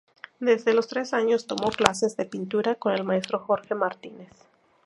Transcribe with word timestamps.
Desde 0.39 0.73
los 0.73 0.87
tres 0.87 1.13
años 1.13 1.45
tomó 1.45 1.69
clases 1.69 2.17
de 2.17 2.25
pintura 2.25 2.73
con 2.73 2.91
el 2.91 3.03
maestro 3.03 3.37
Jorge 3.37 3.75
Martínez. 3.75 4.31